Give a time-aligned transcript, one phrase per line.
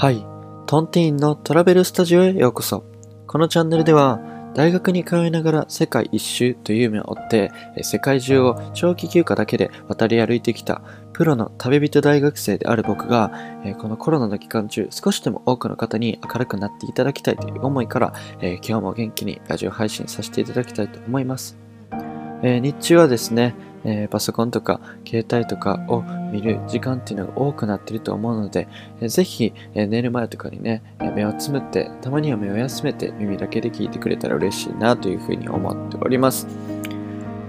[0.00, 0.24] はい。
[0.68, 2.84] トンティーンのトラベルスタジオへようこそ。
[3.26, 4.20] このチャンネルでは、
[4.54, 7.50] 大学に通いながら世界一周という夢を追って、
[7.82, 13.32] 世界中を長期休暇だけで渡り歩いてきたプロの旅人大学生である僕が、
[13.80, 21.58] このコロナの期間中、少しでも多くの方に明るくなっていただきたいという思いから、今日も元気にラジオ配信させていただきたいと思います。
[22.40, 26.02] 日中はですね、えーパソコンとか携帯とかを
[26.32, 28.68] 見る時間っていうのが多くなってると思うので、
[29.00, 36.46] えーぜひ、えー寝る前とかにね、え目をつむって、たまには目を休めて耳だけで聞いてくれたら嬉しいなというふうに思っております。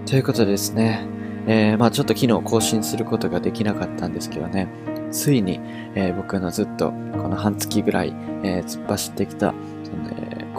[0.05, 1.05] ということでですね、
[1.47, 4.67] えまあちょっと昨日更新することができなかったんですけどね、
[5.11, 5.59] ついに、
[5.95, 9.53] え僕のずっとこの半月ぐらい、え突っ走ってきた、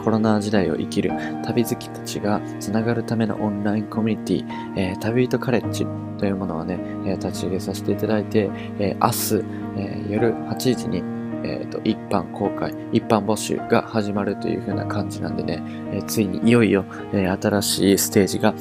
[0.03, 1.11] コロナ時代を生きる
[1.43, 5.85] 旅好きたちがつながるためのオンラインコミュニティ、えー旅人カレッジ
[6.17, 9.45] というものをね、えー立ち上げさせていただいて、えー明日、
[9.77, 10.97] えー夜8時に、
[11.43, 15.61] えーと一般公開、一般募集が始まるという風な感じなんでね、
[15.93, 18.53] えーついにいよいよ、えー新しいステージが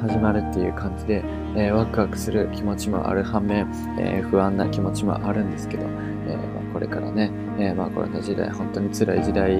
[0.00, 1.24] 始まるっていう感じで、
[1.56, 3.66] えーワクワクする気持ちもある反面、
[3.98, 9.52] えー不安な気持ちもあるんですけど、えーまあ、これからね、えーまあ、コロナ時代、本当に辛い時代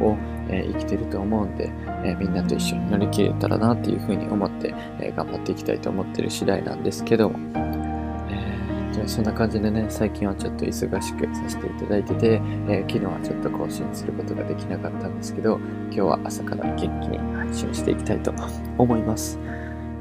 [0.00, 0.16] を、
[0.48, 1.70] え生きてると思うんで、
[2.04, 18.32] えみんなと一緒に乗り切れたらなっていうふうに思って、え頑張っていきたいと思ってる次第なんですけども、えーじゃそんな感じでね、最近はちょっと忙しくさせていただいてて、えー昨日はちょっと更新することができなかったんですけど、今日は朝から元気に配信していきたいと
[18.78, 19.38] 思います。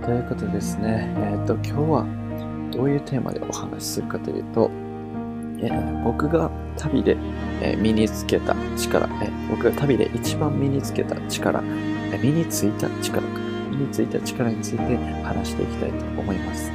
[0.04, 2.06] ということでですね、えっ、と、今日は
[2.72, 4.70] どういうテーマでお話しするかというと、
[5.64, 7.16] えー僕が旅で、
[7.62, 11.62] えー身につけた力、えー僕が旅で一番身につけた力、
[12.12, 13.40] えー身についた力か、
[13.72, 16.72] 身についた力について話していきたいと思います。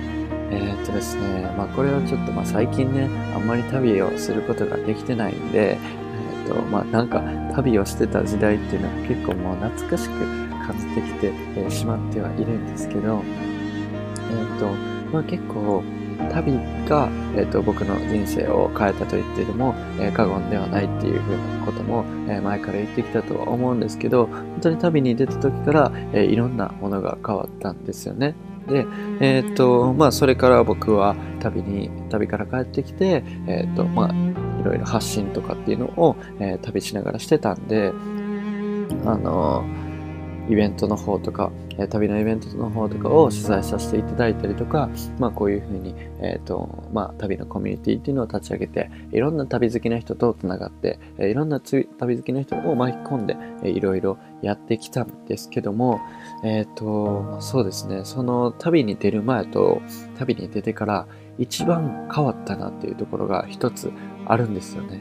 [0.51, 7.21] えーっとですね、まあこれはちょっとまあ最近ね、あんまり旅をすることができてないんで、えーっとまあなんか
[7.55, 10.15] 旅をしてた時代っていうのが結構もう懐かしく
[10.67, 13.23] 感じてきて、えーしまってはいるんですけど、
[14.31, 14.67] えっと、
[15.13, 15.83] まあ結構
[16.33, 16.53] 旅
[16.89, 28.35] が、えー、と僕の人生を変えたと言ってでも、えー過言ではないっていうふうなことも、えー前から言ってきたとは思うんですけど本当に旅に出た時から、えーいろんなものが変わったんですよね。
[28.69, 28.87] で、
[29.21, 37.93] えっ、と、まあ、それから僕は旅に、旅から帰ってきて、えっ、と、まあ、いろいろ発信とかっていうのを、えー旅しながらしてたんで、
[39.05, 39.65] あの
[40.49, 56.01] イベントの方とか、え旅のイベントの方とかを取材させていただいたりとか、まあこういうふうに、えっ、と、まあ旅のコミュニティっていうのを立ち上げて、いろんな旅好きな人とつながって、えいろんな旅好きな人を巻き込んで、えーいろいろやってきたんですけども、
[56.43, 59.81] えっ、と、そうですね、その旅に出る前と
[60.19, 61.07] 旅に出てから
[61.39, 63.93] 一番変わったなっていうところが一つ
[64.27, 65.01] あるんですよね。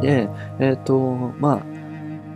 [0.00, 0.98] で、えっ、と、
[1.38, 1.71] まあ、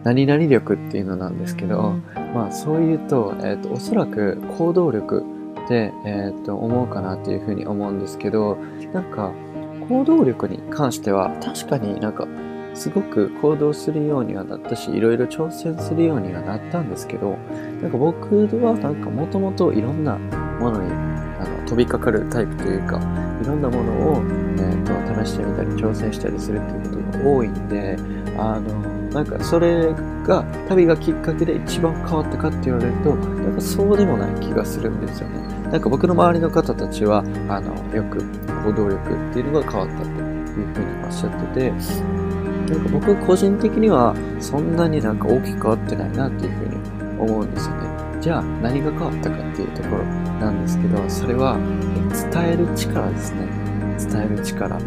[0.07, 1.95] 何々力っていうのなんですけど、
[2.33, 5.25] まあそう言うと、えっ、と、おそらく行動力
[5.65, 8.57] って、えっ、と、思うかなっていうふうに思うんですけど、
[8.93, 9.33] なんか、
[9.89, 12.29] 行動力に関しては、確かになんか、
[12.75, 17.37] すごく行動するようにはなったし、いろいろ挑戦するようにはなったんですけど、
[17.83, 20.19] なんか僕はなんかもともといろんな
[20.61, 22.99] ものにあの飛びかかるタイプというか、
[23.43, 27.97] いろんなものを、えー、と試してみたり挑戦したりするっていうことが多いんで、
[28.39, 29.95] あの、なんかそれ
[30.25, 35.41] が旅がきっかけで一番変わったかって言われると、なんかそうでもない気がするんですよね。
[35.71, 38.23] なんか僕の周りの方たちは、あの、よく
[38.65, 40.17] 行動力っていうのが変わったという
[40.75, 47.87] ふうにおっしゃってて、なんか僕個人的にはそんなになんか大きく変わってないなっていうふうに思うんですよね。
[48.21, 50.05] じゃあ何が変わったかっていうところ
[50.41, 51.57] なんですけど、それは
[52.33, 53.66] 伝える力ですね。
[53.97, 54.79] 伝える力。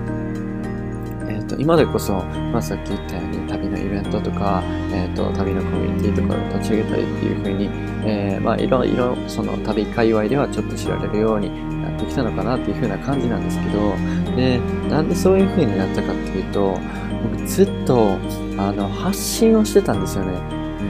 [1.30, 7.70] えっ、と、今でこそ、まあ、さっき言ったように旅のイベントとか、えっ、と、旅のコミュニティとかを立ち上げたりっていうふうに、
[8.06, 11.50] えーまあ、いろいろ、その旅界隈ではちょっと知られるように
[11.84, 13.96] なってきたのかなっていうふうな感じなんですけど、
[14.36, 14.60] で、
[14.90, 16.78] なんでそういうふうになったかっていうと、
[17.24, 18.18] 僕ずっと、
[18.58, 20.34] あの、発信をしてたんですよね。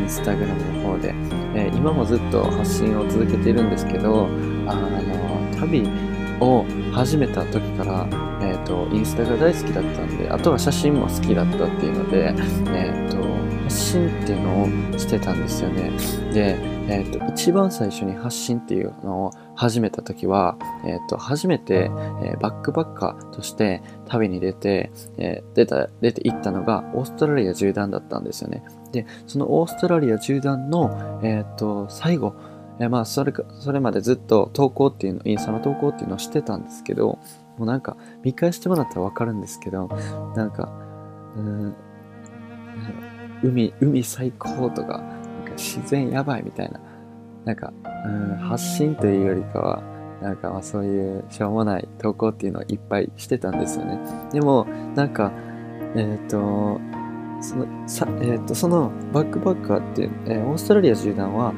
[0.01, 1.13] インスタグラムの方で。
[1.55, 4.27] えー今もずっと発信を続けているんですけど、
[4.67, 5.83] あの、旅
[6.39, 6.63] を
[6.99, 8.05] 始めた時から、
[8.41, 12.33] えっ、と、インスタが大好きだったんで、あとは写真も好きだったっていうので、
[12.73, 13.23] えっ、と、
[13.63, 15.91] 発信っていうのをしてたんですよね。
[16.33, 16.57] で、
[16.89, 21.89] えっ、と、一番最初に発信っていうのを始めた時は、えっ、と、初めて、
[22.21, 28.61] えーバックパッカーとして旅に出て、えー出た、出て行ったのがオーストラリア縦断だったんですよね。
[28.91, 32.35] で、そのオーストラリア縦断の、えっ、と、最後、
[32.79, 37.19] えまあ、それか、それまでずっと投稿っていうの、インスタの投稿っていうのをしてたんですけど、
[37.57, 39.89] もうなんか、見返してもらったらわかるんですけど、
[40.35, 40.71] なんか、
[41.35, 41.75] うん、
[43.43, 46.79] 海、海最高とか、なんか自然やばいみたいな、
[47.43, 47.73] なんか、
[48.05, 49.83] うん、発信というよりかは、
[50.21, 53.99] なんかまあそういうしょうもない投稿っていうのをいっぱいしてたんですよね。
[54.33, 54.65] でも、
[54.95, 55.31] なんか、
[55.95, 56.79] えっ、ー、と、
[57.41, 61.53] その、さえ、ー、と、そのバックパッカーっていう、えー、オーストラリア縦断は、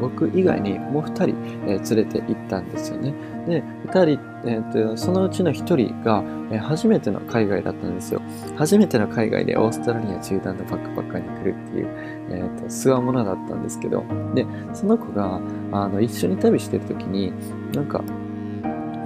[0.00, 3.14] 僕以外にもう2人、えー、連れて行ったんですよね。
[3.46, 8.20] で、2人、えーと、そのうちの1人が、えー、初めての海外だったんですよ。
[8.56, 11.88] 初めての海外でオーストラリア縦断のバックパッカーに来るっていう、
[12.30, 14.04] えーと、すわものだったんですけど、
[14.34, 15.40] で、その子が
[15.72, 17.32] あの一緒に旅してる時に、
[17.74, 18.02] なんか、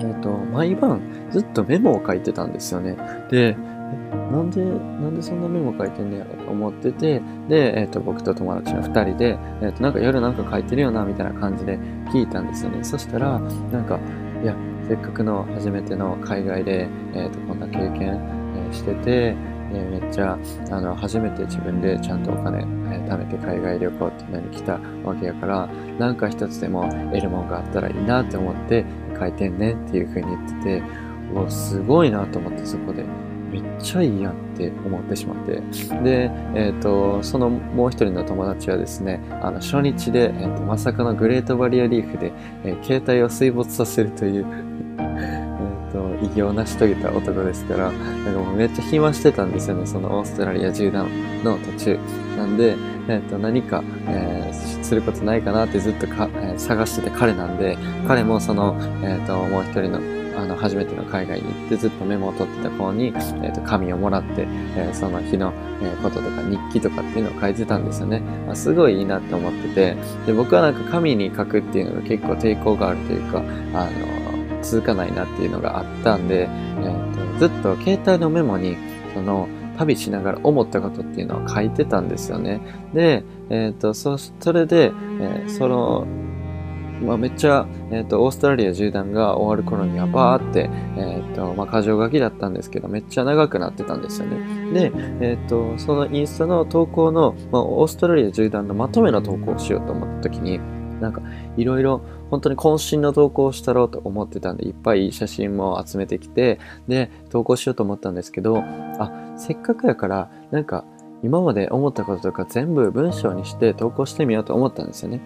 [0.01, 1.01] えっ、ー、と、毎晩
[1.31, 2.97] ずっとメモを書いてたんですよね。
[3.31, 3.57] で、
[4.31, 11.79] なんで、なんでそんなメモ書いてんねやろと思ってて、で、えっ、ー、と、僕と友達の二人で、えっ、ー、と、なんか夜なんか書いてるよな、みたいな感じで
[12.13, 12.85] 聞いたんですよね。
[12.85, 13.99] そしたら、なんか、
[14.43, 14.55] いや、
[14.87, 18.21] せっかくの初めての海外で、えっ、と、こんな経験、
[18.71, 19.37] えしてて、
[19.73, 20.39] えめっちゃ、
[20.71, 22.63] あの、初めて自分でちゃんとお金、え
[23.09, 28.85] 貯めて海外旅行っていうのに来たわけやから、なんか一つでも得るもんがあったらいいなって思って
[29.19, 30.83] 書いてんねっていう風に言ってて、
[31.33, 33.05] うわ、すごいなと思ってそこで。
[33.51, 35.61] めっちゃいいやんって思ってしまって。
[36.03, 42.33] で、えっ、ー、と、そのもう一人の友達はですね、あの、初日で、えーと、まさかのグレートバリアリーフで、
[42.65, 44.47] えー、携帯を水没させるという
[45.19, 45.51] え
[45.93, 51.09] と、偉業を成し遂げた男ですから、なんかもうめっちゃ暇してたんですよね、そのオーストラリア縦断
[51.45, 51.99] の途中。
[52.37, 52.77] なんで、
[53.09, 57.77] えっ、ー、と、何か、えー、することないかなってずっとか、えー、探してた彼なんで、
[58.07, 60.20] 彼もその、えっ、と、もう一人の
[60.51, 65.53] の、初めての海外に行ってずっとメモを取ってた子に、えっ、ー、と、紙をもらって、えー、その日の、
[65.83, 68.21] え、こととか日記とかっていうのを書いてたんですよね。
[68.47, 73.43] まあ、すごいいいなって思ってて、で、僕はなんか紙に書くっていうのが結構抵抗があるというか、
[73.75, 78.77] あの、続かないなっていうのがあったんで、えっ、と、ずっと携帯のメモに、
[79.15, 79.49] その、
[79.79, 82.61] 旅しながら思ったことっていうのは書いてたんですよね。
[82.93, 86.07] で、えっ、と、そ、それで、えその、
[87.01, 94.73] まあ、めっちゃ、えっ、ー、と、オーストラリア縦断が終わる頃にはバーって、えっ、ー、と、まあ、箇条書きだったんですけど、めっちゃ長くなってたんですよね。
[94.73, 100.61] で、えっ、ー、と、そのインスタの投稿の、まあ、オーストラリア縦断のまとめの投稿をしようと思った時に、
[101.01, 101.23] なんか、
[101.57, 110.85] いろいろ、本当に渾身の投稿をしたろうと思ってたんで、いっぱい写真も集めてきて、で、投稿しようと思ったんですけど、あ、せっかくやから、なんか、
[111.23, 115.21] 今まで思ったこととか全部文章にして投稿してみようと思ったんですよね。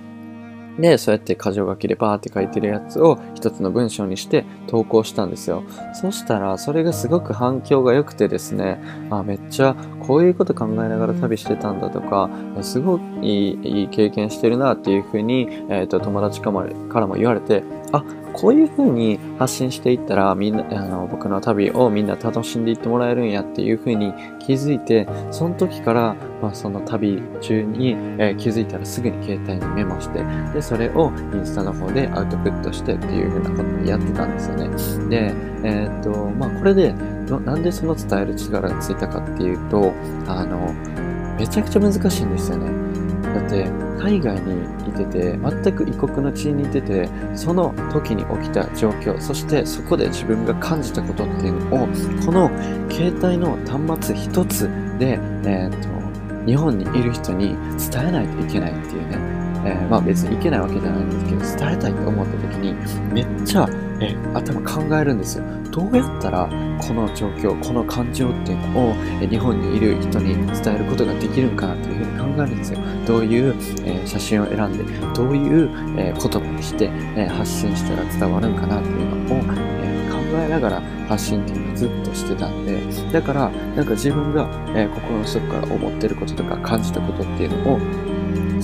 [0.78, 5.62] で、そうやって箇条書きでバーって書いてるやつを一つの文章にして投稿したんですよ。
[5.94, 8.80] そしたら、それがすごく反響が良くてですね、
[9.10, 9.76] あ、めっちゃ
[10.06, 12.28] こういうこと考えながら旅してたんだとか、
[12.62, 17.62] すごいいいい経験してるなっていうふうに、えっ、ー、と、友達からも言われて、
[17.92, 18.04] あ、
[18.34, 34.68] こういう風に発信していったら、みんな、あの、僕の旅をみんな楽しんでいってもらえるんやっていう風に気づいて、その時から、まあ、その旅中に、えー、気づいたらすぐに携帯にメモして、で、それをインスタの方でアウトプットしてっていう風なことをやってたんですよね。
[35.08, 39.92] で、えー、っと、まあ、これで、なんでその伝える力がついたかっていうと、
[40.26, 40.74] あの、
[41.38, 42.93] めちゃくちゃ難しいんですよね。
[43.32, 43.66] だって、
[43.98, 51.88] 海外にいてて、全く異国の地にいてて、その時に起きた状況、そしてそこで自分が感じたことっていうのを、
[52.24, 52.50] この
[52.90, 54.68] 携帯の端末一つ
[54.98, 57.56] で、えっ、ー、と、日本にいる人に
[57.90, 59.34] 伝えないといけないっていうね。
[59.66, 62.74] えー、まあ別にいけないわけじゃないんですけど、伝えたいと思った時に、
[63.12, 63.66] めっちゃ、
[64.00, 65.44] え、頭考えるんですよ。
[65.70, 66.48] どうやったら
[66.78, 72.78] この状況、この感情っていうのを、え日本にいる人に伝えることができるんかなっていうふうに考えるんですよ。
[73.06, 74.84] どういう、え、写真を選んで、
[75.14, 79.38] どういう、え、言葉にして、え、発信したら伝わるんかなっていうのを、
[79.82, 82.80] え考えながら発信っていうのをずっとしてたんで、
[83.12, 87.78] だから、なんか自分が、え心の底から思ってることとか感じたことっていうのを、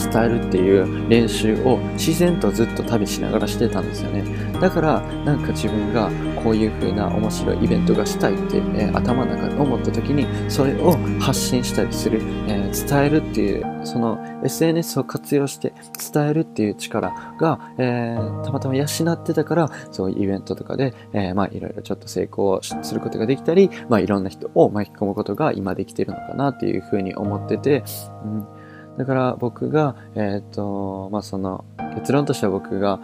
[0.09, 4.25] 伝えるっていう練習を自然とずっと旅しながらしてたんですよね。
[4.61, 6.11] だから、なんか自分が
[6.43, 15.73] こういう風な面白いイベントがしたいって、えー、頭の中で思った時に、それを発信したりする、えー、伝えるっていう、その SNS を活用して
[16.13, 27.85] 伝えるっていう力が、えー、たまたま養ってたから、そういうイベントとかで、えまあいろいろちょっと成功することができたり、まあいろんな人を巻き込むことが今できてるのかなっていう風に思ってて、
[28.25, 28.47] うん
[29.01, 31.65] だから僕が、えっ、ー、と、まあ、その、
[31.95, 33.01] 結論としては僕が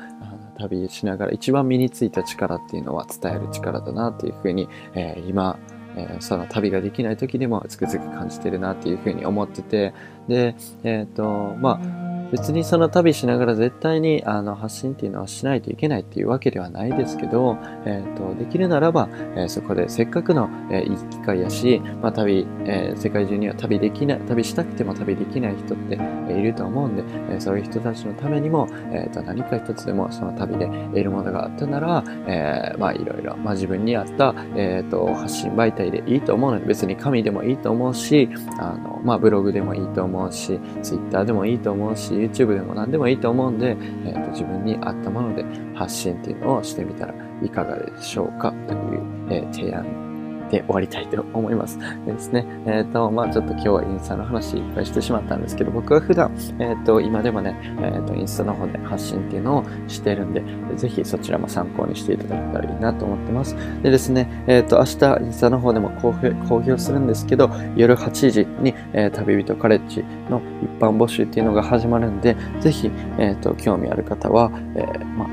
[0.59, 5.59] 旅しながら一番身についた力っていうのは伝える力だなっていうふうに、えー、今、
[5.97, 9.95] えー、その旅ができない時でもつくづく感じてるなっていうふうに思ってて、
[10.29, 38.29] で、えっ、ー、と、まあ、別にその旅しながら絶対にあの発信っていうのはしないといけないっていうわけではないですけど、えーと、できるならば、えー、そこでせっかくの、えー、いい機会やし、まあ、旅、えー、世界中には旅できない旅したくても旅できない人って、えいると思うんで、えそういう人たちのためにも、えーと、何か一つでもその旅で得るものがあったなら、えまあいろいろ、まあ、自分に合った、えーと、発信媒体でいいと思うので別に紙でもいいと思うし
[38.59, 45.45] あの、まあ、ブログでもいいと思うし Twitter でもいいと思うし YouTube でも何でもいいと思うんで、えーと、自分に合ったもので
[45.75, 50.06] 発信っていうのをしてみたらいかがでしょうかという、えー、提案
[50.51, 51.79] で終わりたいと思います。
[52.07, 60.43] でですね、えっ、ー、と、まあちょっと今日はインスタの話いっぱいしてしまったんですけど、僕は普段、えっ、ー、と、今でもね、えっ、ー、と、インスタの方で発信っていうのをしてるんで、
[60.77, 63.57] ぜひそちらも参考にしていただけたらいいなと思ってます。
[63.83, 74.85] でですね、えっ、と、明日インスタの方でも公表するんですけど、夜8時に、え旅人カレッジの一般募集っていうのが始まるんで、ぜひ、えっ、と、興味ある方は、え
[75.17, 75.29] まあ、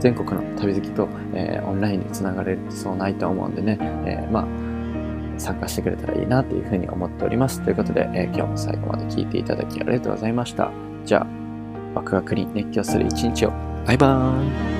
[0.00, 7.62] 全国の旅好きと、えー、オンラインにつながれるそうないと思うんでね、えー、まあ、参加してくれたらいいなというふうに思っております。
[7.62, 10.70] ということで、えー、今日も最後まで聞いていただきありがとうございました。
[11.04, 11.26] じゃあ、
[11.94, 13.52] ワクワクに熱狂する一日を。
[13.86, 14.77] バイバーイ